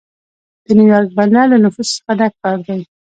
د 0.65 0.67
نیویارک 0.77 1.09
بندر 1.17 1.45
له 1.51 1.57
نفوسو 1.63 1.91
څخه 1.97 2.11
ډک 2.19 2.33
ښار 2.41 2.59
دی. 2.67 2.81